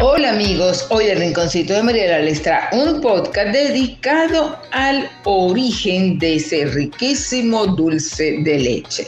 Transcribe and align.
Hola 0.00 0.30
amigos, 0.30 0.86
hoy 0.90 1.04
el 1.04 1.20
Rinconcito 1.20 1.72
de 1.72 1.82
Mariela 1.84 2.18
les 2.18 2.42
trae 2.42 2.68
un 2.72 3.00
podcast 3.00 3.52
dedicado 3.52 4.58
al 4.72 5.08
origen 5.22 6.18
de 6.18 6.34
ese 6.34 6.64
riquísimo 6.64 7.64
dulce 7.64 8.38
de 8.42 8.58
leche. 8.58 9.06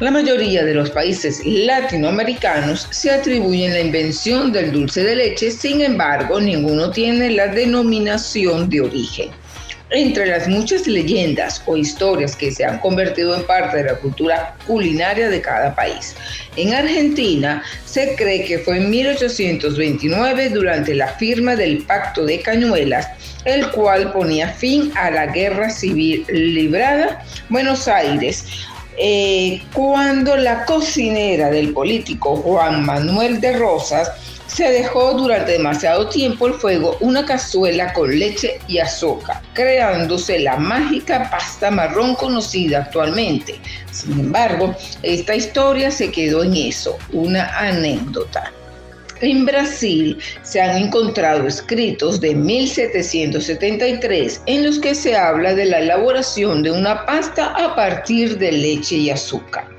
La 0.00 0.10
mayoría 0.10 0.64
de 0.64 0.74
los 0.74 0.90
países 0.90 1.40
latinoamericanos 1.46 2.88
se 2.90 3.12
atribuyen 3.12 3.74
la 3.74 3.80
invención 3.80 4.50
del 4.50 4.72
dulce 4.72 5.04
de 5.04 5.14
leche, 5.14 5.52
sin 5.52 5.80
embargo, 5.80 6.40
ninguno 6.40 6.90
tiene 6.90 7.30
la 7.30 7.46
denominación 7.46 8.68
de 8.68 8.80
origen. 8.80 9.30
Entre 9.90 10.26
las 10.26 10.48
muchas 10.48 10.86
leyendas 10.86 11.62
o 11.66 11.76
historias 11.76 12.34
que 12.34 12.50
se 12.50 12.64
han 12.64 12.78
convertido 12.78 13.36
en 13.36 13.46
parte 13.46 13.76
de 13.76 13.84
la 13.84 13.96
cultura 13.96 14.56
culinaria 14.66 15.28
de 15.28 15.40
cada 15.40 15.74
país, 15.74 16.16
en 16.56 16.72
Argentina 16.72 17.62
se 17.84 18.16
cree 18.16 18.44
que 18.44 18.58
fue 18.58 18.78
en 18.78 18.90
1829 18.90 20.48
durante 20.50 20.94
la 20.94 21.08
firma 21.08 21.54
del 21.54 21.78
Pacto 21.84 22.24
de 22.24 22.40
Cañuelas, 22.40 23.08
el 23.44 23.70
cual 23.72 24.10
ponía 24.12 24.48
fin 24.48 24.90
a 24.96 25.10
la 25.10 25.26
guerra 25.26 25.68
civil 25.68 26.24
librada 26.28 27.22
Buenos 27.50 27.86
Aires 27.86 28.46
eh, 28.96 29.60
cuando 29.72 30.36
la 30.36 30.64
cocinera 30.64 31.50
del 31.50 31.72
político 31.72 32.36
Juan 32.36 32.86
Manuel 32.86 33.40
de 33.40 33.58
Rosas 33.58 34.10
se 34.46 34.70
dejó 34.70 35.14
durante 35.14 35.52
demasiado 35.52 36.08
tiempo 36.08 36.46
el 36.46 36.54
fuego 36.54 36.96
una 37.00 37.24
cazuela 37.24 37.92
con 37.92 38.18
leche 38.18 38.60
y 38.68 38.78
azúcar, 38.78 39.42
creándose 39.52 40.38
la 40.38 40.56
mágica 40.56 41.28
pasta 41.30 41.70
marrón 41.70 42.14
conocida 42.14 42.78
actualmente. 42.78 43.60
Sin 43.90 44.20
embargo, 44.20 44.74
esta 45.02 45.34
historia 45.34 45.90
se 45.90 46.10
quedó 46.10 46.44
en 46.44 46.54
eso, 46.54 46.96
una 47.12 47.46
anécdota. 47.58 48.52
En 49.20 49.46
Brasil 49.46 50.18
se 50.42 50.60
han 50.60 50.76
encontrado 50.76 51.46
escritos 51.46 52.20
de 52.20 52.34
1773 52.34 54.42
en 54.46 54.66
los 54.66 54.78
que 54.78 54.94
se 54.94 55.16
habla 55.16 55.54
de 55.54 55.66
la 55.66 55.78
elaboración 55.78 56.62
de 56.62 56.70
una 56.70 57.06
pasta 57.06 57.54
a 57.56 57.74
partir 57.74 58.38
de 58.38 58.52
leche 58.52 58.96
y 58.96 59.10
azúcar. 59.10 59.73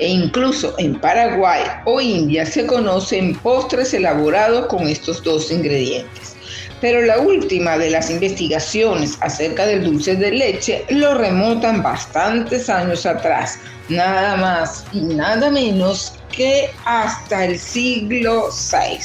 E 0.00 0.08
incluso 0.08 0.74
en 0.78 0.98
Paraguay 0.98 1.62
o 1.84 2.00
India 2.00 2.46
se 2.46 2.66
conocen 2.66 3.34
postres 3.36 3.92
elaborados 3.92 4.66
con 4.66 4.88
estos 4.88 5.22
dos 5.22 5.50
ingredientes. 5.50 6.36
Pero 6.80 7.02
la 7.02 7.18
última 7.18 7.76
de 7.76 7.90
las 7.90 8.08
investigaciones 8.10 9.18
acerca 9.20 9.66
del 9.66 9.84
dulce 9.84 10.16
de 10.16 10.30
leche 10.30 10.86
lo 10.88 11.14
remontan 11.14 11.82
bastantes 11.82 12.70
años 12.70 13.04
atrás, 13.04 13.58
nada 13.90 14.36
más 14.36 14.86
y 14.94 15.00
nada 15.00 15.50
menos 15.50 16.14
que 16.34 16.70
hasta 16.86 17.44
el 17.44 17.58
siglo 17.58 18.48
VI. 18.48 18.98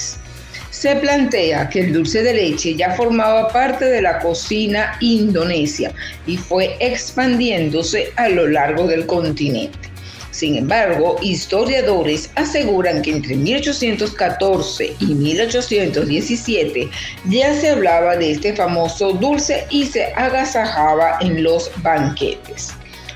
Se 0.69 0.95
plantea 0.95 1.67
que 1.67 1.81
el 1.81 1.93
dulce 1.93 2.23
de 2.23 2.33
leche 2.33 2.75
ya 2.75 2.91
formaba 2.95 3.49
parte 3.49 3.83
de 3.83 4.01
la 4.01 4.19
cocina 4.19 4.95
indonesia 5.01 5.93
y 6.25 6.38
fue 6.38 6.77
expandiéndose 6.79 8.13
a 8.16 8.29
lo 8.29 8.47
largo 8.47 8.88
del 8.88 9.05
continente. 9.05 9.94
Sin 10.36 10.58
embargo, 10.58 11.16
historiadores 11.22 12.30
aseguran 12.36 13.02
que 13.02 13.11
entre 13.11 13.38
1814 13.38 14.94
y 15.00 15.05
1817 15.05 16.89
ya 17.30 17.53
se 17.53 17.69
hablaba 17.69 18.17
de 18.17 18.31
este 18.31 18.53
famoso 18.53 19.13
dulce 19.13 19.66
y 19.69 19.86
se 19.86 20.08
agasajaba 20.13 21.19
en 21.22 21.41
los 21.41 21.72
banquetes. 21.78 22.73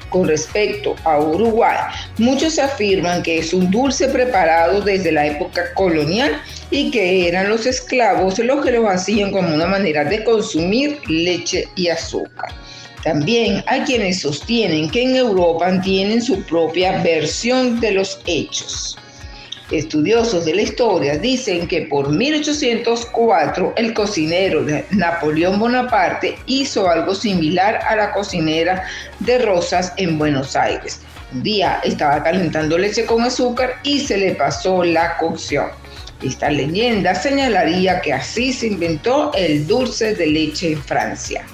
Con 0.09 0.29
respecto 0.29 0.95
a 1.03 1.19
Uruguay, 1.19 1.75
muchos 2.19 2.57
afirman 2.57 3.21
que 3.21 3.39
es 3.39 3.53
un 3.53 3.69
dulce 3.69 4.07
preparado 4.07 4.79
desde 4.79 5.11
la 5.11 5.27
época 5.27 5.73
colonial 5.73 6.41
y 6.71 6.89
que 6.89 7.27
eran 7.27 7.49
los 7.49 7.65
esclavos 7.65 8.39
los 8.39 8.63
que 8.63 8.71
lo 8.71 8.87
hacían 8.87 9.33
como 9.33 9.53
una 9.53 9.67
manera 9.67 10.05
de 10.05 10.23
consumir 10.23 11.01
leche 11.09 11.67
y 11.75 11.89
azúcar. 11.89 12.53
También 13.03 13.63
hay 13.67 13.81
quienes 13.81 14.21
sostienen 14.21 14.89
que 14.89 15.03
en 15.03 15.15
Europa 15.15 15.79
tienen 15.81 16.21
su 16.21 16.43
propia 16.43 17.01
versión 17.01 17.79
de 17.79 17.91
los 17.91 18.19
hechos. 18.25 18.97
Estudiosos 19.71 20.45
de 20.45 20.55
la 20.55 20.63
historia 20.63 21.17
dicen 21.17 21.67
que 21.67 21.83
por 21.83 22.09
1804 22.09 23.73
el 23.77 23.93
cocinero 23.93 24.63
de 24.63 24.83
Napoleón 24.89 25.59
Bonaparte 25.59 26.37
hizo 26.47 26.89
algo 26.89 27.13
similar 27.13 27.79
a 27.87 27.95
la 27.95 28.11
cocinera 28.11 28.83
de 29.19 29.37
Rosas 29.37 29.93
en 29.97 30.17
Buenos 30.17 30.55
Aires. 30.55 31.01
Un 31.31 31.43
día 31.43 31.79
estaba 31.83 32.23
calentando 32.23 32.79
leche 32.79 33.05
con 33.05 33.21
azúcar 33.21 33.75
y 33.83 33.99
se 33.99 34.17
le 34.17 34.33
pasó 34.33 34.83
la 34.83 35.15
cocción. 35.17 35.67
Esta 36.23 36.49
leyenda 36.49 37.13
señalaría 37.13 38.01
que 38.01 38.11
así 38.11 38.51
se 38.51 38.67
inventó 38.67 39.31
el 39.35 39.67
dulce 39.67 40.15
de 40.15 40.25
leche 40.27 40.71
en 40.73 40.81
Francia. 40.81 41.45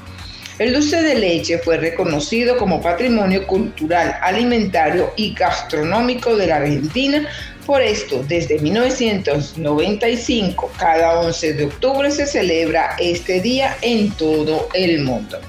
El 0.58 0.74
dulce 0.74 1.02
de 1.02 1.16
leche 1.16 1.58
fue 1.58 1.78
reconocido 1.78 2.58
como 2.58 2.82
patrimonio 2.82 3.46
cultural, 3.46 4.18
alimentario 4.22 5.12
y 5.18 5.34
gastronómico 5.34 6.38
de 6.38 6.48
la 6.48 6.58
Argentina 6.58 7.28
por 7.66 7.82
esto, 7.82 8.24
desde 8.28 8.60
1995, 8.60 10.72
cada 10.78 11.20
11 11.22 11.54
de 11.54 11.66
octubre 11.66 12.12
se 12.12 12.28
celebra 12.28 12.96
este 13.00 13.42
día 13.42 13.76
en 13.82 14.12
todo 14.12 14.70
el 14.76 15.02
mundo. 15.02 15.40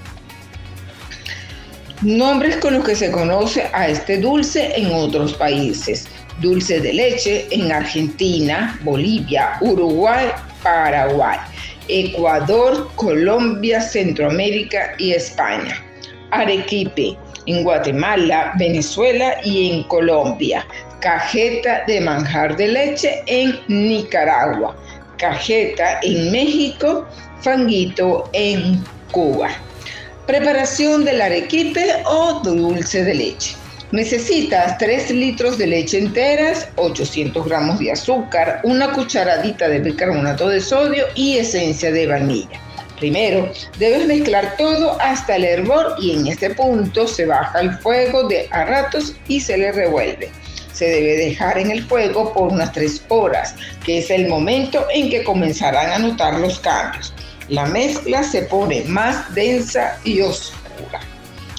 Nombres 2.01 2.57
con 2.57 2.73
los 2.73 2.85
que 2.85 2.97
se 2.97 3.11
conoce 3.11 3.69
a 3.73 3.89
este 3.89 4.19
dulce 4.19 4.73
en 4.77 4.93
otros 4.93 5.35
países. 5.35 6.09
Dulce 6.41 6.81
de 6.81 6.95
leche 6.95 7.49
en 7.51 7.71
Argentina, 7.71 8.81
Bolivia, 8.83 9.59
Uruguay, 9.61 10.29
Paraguay, 10.63 11.39
Ecuador, 11.89 12.89
Colombia, 12.97 13.81
Centroamérica 13.81 14.95
y 14.99 15.13
España. 15.13 15.83
Arequipe 16.31 17.17
en 17.47 17.63
Guatemala, 17.63 18.53
Venezuela 18.59 19.37
y 19.45 19.71
en 19.71 19.83
Colombia 19.85 20.67
cajeta 21.01 21.85
de 21.87 22.01
manjar 22.01 22.57
de 22.57 22.67
leche 22.67 23.23
en 23.27 23.61
Nicaragua, 23.69 24.77
cajeta 25.19 26.01
en 26.03 26.33
México, 26.33 27.07
fanguito 27.41 28.29
en 28.33 28.85
Cuba. 29.13 29.51
Preparación 30.27 31.05
del 31.05 31.21
arequipe 31.21 32.03
o 32.05 32.41
dulce 32.43 33.05
de 33.05 33.15
leche. 33.15 33.57
Necesitas 33.93 34.79
3 34.79 35.11
litros 35.13 35.59
de 35.59 35.69
leche 35.69 35.99
enteras, 35.99 36.69
800 36.77 37.47
gramos 37.47 37.79
de 37.79 37.93
azúcar, 37.93 38.61
una 38.65 38.93
cucharadita 38.93 39.69
de 39.69 39.79
bicarbonato 39.79 40.49
de 40.49 40.61
sodio 40.61 41.05
y 41.15 41.39
esencia 41.39 41.93
de 41.93 42.07
vainilla. 42.07 42.61
Primero, 42.99 43.53
debes 43.79 44.07
mezclar 44.07 44.57
todo 44.57 45.01
hasta 45.01 45.37
el 45.37 45.45
hervor 45.45 45.95
y 46.01 46.13
en 46.13 46.27
este 46.27 46.51
punto 46.51 47.07
se 47.07 47.27
baja 47.27 47.61
el 47.61 47.73
fuego 47.79 48.27
de 48.27 48.49
a 48.51 48.65
ratos 48.65 49.15
y 49.29 49.41
se 49.41 49.57
le 49.57 49.71
revuelve 49.71 50.31
se 50.77 50.85
debe 50.85 51.17
dejar 51.17 51.57
en 51.57 51.71
el 51.71 51.83
fuego 51.85 52.35
por 52.35 52.53
unas 52.53 52.71
3 52.73 53.05
horas, 53.09 53.55
que 53.83 53.99
es 53.99 54.11
el 54.11 54.29
momento 54.29 54.87
en 54.93 55.09
que 55.09 55.25
comenzarán 55.25 55.91
a 55.91 55.99
notar 55.99 56.39
los 56.39 56.61
cambios. 56.61 57.15
La 57.49 57.65
mezcla 57.65 58.23
se 58.23 58.43
pone 58.43 58.83
más 58.83 59.35
densa 59.35 59.99
y 60.05 60.21
oscura. 60.21 61.01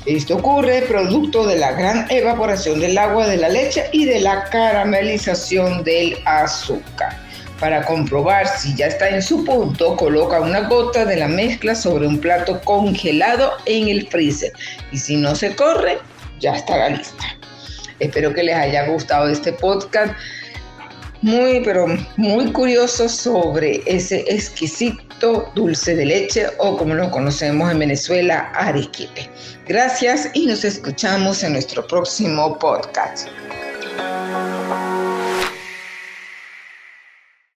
Esto 0.08 0.38
ocurre 0.38 0.84
producto 0.84 1.46
de 1.46 1.58
la 1.58 1.74
gran 1.74 2.10
evaporación 2.10 2.80
del 2.80 2.98
agua 2.98 3.28
de 3.28 3.36
la 3.36 3.50
leche 3.50 3.90
y 3.92 4.06
de 4.06 4.22
la 4.22 4.46
caramelización 4.46 5.84
del 5.84 6.18
azúcar. 6.24 7.20
Para 7.60 7.84
comprobar 7.84 8.48
si 8.48 8.74
ya 8.74 8.86
está 8.86 9.10
en 9.10 9.22
su 9.22 9.44
punto, 9.44 9.98
coloca 9.98 10.40
una 10.40 10.62
gota 10.70 11.04
de 11.04 11.18
la 11.18 11.28
mezcla 11.28 11.76
sobre 11.76 12.08
un 12.08 12.20
plato 12.22 12.62
congelado 12.62 13.52
en 13.66 13.90
el 13.90 14.08
freezer 14.08 14.54
y 14.94 14.98
si 14.98 15.18
no 15.18 15.36
se 15.36 15.54
corre, 15.58 15.98
ya 16.40 16.56
estará 16.56 16.88
lista. 16.88 17.26
Espero 18.00 18.34
que 18.34 18.44
les 18.44 18.56
haya 18.56 18.88
gustado 18.88 19.28
este 19.28 19.52
podcast 19.52 20.14
muy, 21.22 21.60
pero 21.66 21.86
muy 22.16 22.54
curioso 22.54 23.10
sobre 23.10 23.82
ese 23.86 24.24
exquisito 24.30 25.07
dulce 25.56 25.96
de 25.96 26.06
leche 26.06 26.48
o 26.60 26.78
como 26.78 26.94
lo 26.94 27.10
conocemos 27.12 27.72
en 27.72 27.80
Venezuela, 27.80 28.52
arequipe. 28.54 29.30
Gracias 29.68 30.30
y 30.34 30.46
nos 30.46 30.64
escuchamos 30.64 31.44
en 31.44 31.54
nuestro 31.54 31.86
próximo 31.86 32.58
podcast. 32.60 33.28